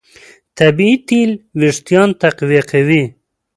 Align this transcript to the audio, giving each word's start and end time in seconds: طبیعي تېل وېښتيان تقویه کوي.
طبیعي 0.57 0.95
تېل 1.07 1.31
وېښتيان 1.59 2.09
تقویه 2.21 2.63
کوي. 2.71 3.03